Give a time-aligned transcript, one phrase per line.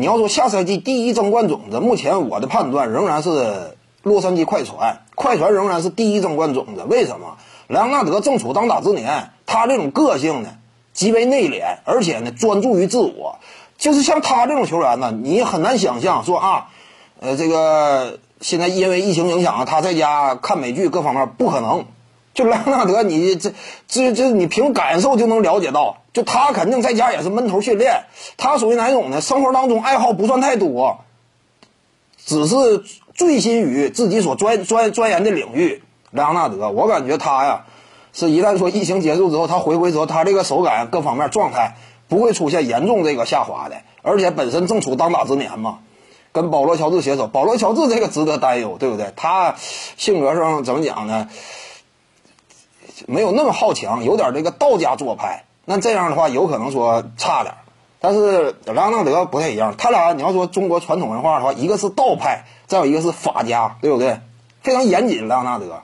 [0.00, 6.84] 你要说下赛季第一争冠种子，目前我的判断仍然是洛杉矶快船，快船仍然是第一争冠种子。
[6.88, 7.36] 为什么？
[7.68, 10.54] 莱昂纳德正处当打之年，他这种个性呢
[10.94, 13.40] 极为内敛，而且呢专注于自我。
[13.76, 16.68] 就是像他这种球员呢，你很难想象说啊，
[17.20, 21.84] 呃，这个现在因为疫情影响啊，他在家看美剧各方面不可能。
[22.40, 23.52] 就莱昂纳德，你这
[23.86, 28.04] 这这，你凭感受就能了解到，就他肯定在家也是闷头训练。
[28.38, 29.20] 他属于哪种呢？
[29.20, 31.00] 生活当中爱好不算太多，
[32.24, 32.82] 只是
[33.14, 35.82] 醉心于自己所专专钻研的领域。
[36.10, 37.66] 莱昂纳德，我感觉他呀，
[38.14, 41.76] 是一旦说疫情结束之后，他回归之后，他这个手感各方面状态。
[42.08, 45.78] 不会出现严重这个下滑的，而且本身正处当打之年嘛，
[46.32, 49.12] 跟保罗乔治携手，保罗乔治这个值得担忧，对不对？
[49.14, 49.54] 他
[49.96, 51.28] 性格上怎么讲呢？
[53.06, 57.54] 没有那么好强，有点这个道家做派，那这样的话有可能说差点。
[58.00, 64.20] 但是莱昂纳德不太一样，他俩你要说中国传统文化的话，一个是道派，再有一个是法家，对不对？
[64.62, 65.82] 非常严谨，莱昂纳德，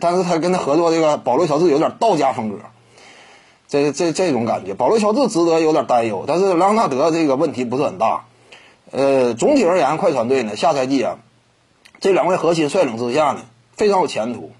[0.00, 2.56] 但是他跟他合作这个保罗乔治有点道家风格。
[3.68, 8.24] 这这这种感觉，保罗乔治值得有点担忧，但是莱昂纳德这个问题不是很大。
[8.90, 11.16] 呃，总体而言，快船队呢下赛季啊，
[12.00, 13.40] 这两位核心率领之下呢，
[13.74, 14.52] 非常有前途。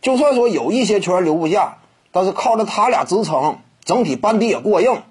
[0.00, 1.78] 就算说有一些球员留不下，
[2.12, 5.02] 但是靠着他俩支撑，整体班底也过硬，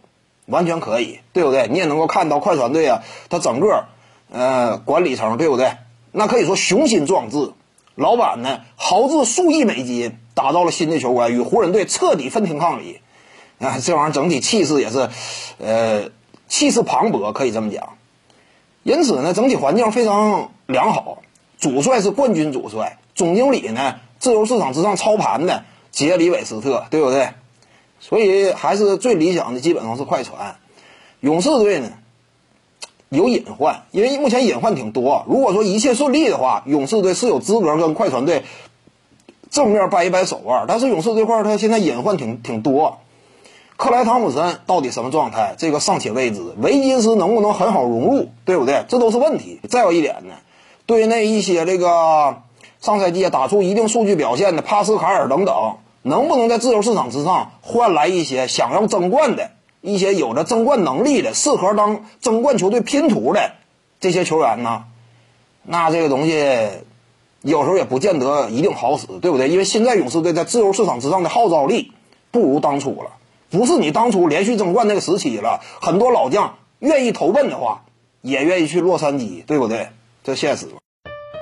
[0.46, 1.68] 完全可以，对不对？
[1.68, 3.86] 你也能够看到快船队啊，他整个
[4.32, 5.78] 呃管理层，对不对？
[6.12, 7.52] 那可以说雄心壮志，
[7.96, 13.02] 老板呢豪掷数亿美金打造了新的球馆，与湖人队彻底分庭抗礼。
[13.60, 15.10] 啊，这玩意儿整体气势也是，
[15.58, 16.12] 呃，
[16.48, 17.98] 气势磅礴，可以这么讲。
[18.84, 21.24] 因此呢，整体环境非常良好。
[21.60, 23.96] 主帅是冠军主帅，总经理呢，
[24.28, 27.30] 自由市场之上操盘的杰里韦斯特，对不对？
[28.02, 30.58] 所以还是最理想的，基本上是快船。
[31.22, 31.94] 勇士队呢，
[33.08, 35.23] 有隐患，因为目前隐患挺多。
[35.30, 38.44] 如果说一切顺利的话，勇士队是有资格跟快船队
[39.50, 40.66] 正面掰一掰手腕。
[40.67, 42.97] 但是勇士这块，他现在隐患挺挺多。
[43.78, 45.56] 克莱汤普森到底什么状态？
[45.57, 46.41] 这个尚且未知。
[46.57, 48.28] 维金斯能不能很好融入？
[48.44, 48.84] 对不对？
[48.90, 49.62] 这都是问题。
[49.69, 50.34] 再有一点呢，
[50.85, 52.41] 对那一些这个
[52.82, 59.52] 上赛季打出一定数据表现的帕斯卡尔等等，能不能在自由市场之上换来一些想要争冠的
[59.82, 63.52] 一些有着争冠能力的、适合当争冠球队拼图的
[64.00, 64.86] 这些球员呢？
[65.64, 66.70] 那这个东西
[67.42, 69.50] 有时候也不见得一定好使，对不对？
[69.50, 71.92] 因为现在勇士队在自由市场之上的号召力
[72.32, 73.12] 不如当初了。
[73.50, 77.84] 不是你当初连续争冠那个时期了，很多老将愿意投奔的话，
[78.22, 79.90] 也愿意去洛杉矶，对不对？
[80.24, 80.68] 这现实。